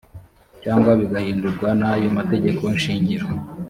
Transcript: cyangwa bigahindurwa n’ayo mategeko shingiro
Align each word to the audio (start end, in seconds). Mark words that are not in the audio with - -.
cyangwa 0.63 0.91
bigahindurwa 0.99 1.67
n’ayo 1.79 2.07
mategeko 2.17 2.63
shingiro 2.83 3.27